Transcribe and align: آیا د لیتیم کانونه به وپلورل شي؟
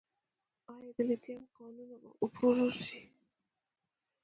آیا 0.73 0.91
د 0.97 0.99
لیتیم 1.09 1.41
کانونه 1.57 1.95
به 2.01 2.07
وپلورل 2.23 2.71
شي؟ 2.85 3.01